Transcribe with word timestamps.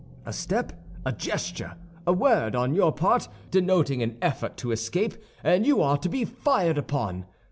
A 0.25 0.33
step, 0.33 0.73
a 1.05 1.11
gesture, 1.11 1.75
a 2.07 2.11
word, 2.11 2.55
on 2.55 2.73
your 2.73 2.91
part, 2.91 3.27
denoting 3.51 4.01
an 4.01 4.17
effort 4.19 4.57
to 4.57 4.71
escape, 4.71 5.13
and 5.43 5.63
you 5.63 5.79
are 5.79 5.99
to 5.99 6.09
be 6.09 6.25
fired 6.25 6.79
upon. 6.79 7.27